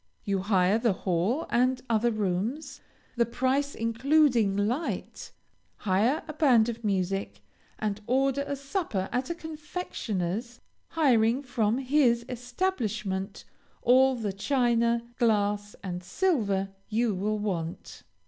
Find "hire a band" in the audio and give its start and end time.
5.77-6.69